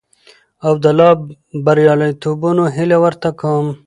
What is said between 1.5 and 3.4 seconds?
برياليتوبونو هيله ورته